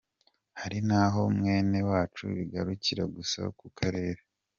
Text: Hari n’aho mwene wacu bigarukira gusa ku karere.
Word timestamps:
Hari 0.59 0.79
n’aho 0.87 1.21
mwene 1.37 1.79
wacu 1.89 2.23
bigarukira 2.35 3.03
gusa 3.15 3.41
ku 3.59 3.65
karere. 3.77 4.21